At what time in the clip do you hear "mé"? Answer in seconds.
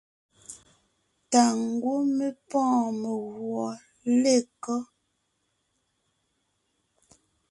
2.17-2.27